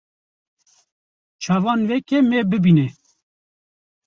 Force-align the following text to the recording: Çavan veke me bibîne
Çavan 1.41 1.81
veke 1.89 2.19
me 2.29 2.39
bibîne 2.49 2.87